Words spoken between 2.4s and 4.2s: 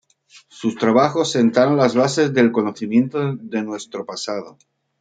conocimiento de nuestro